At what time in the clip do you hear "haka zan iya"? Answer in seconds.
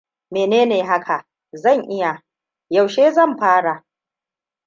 0.83-2.11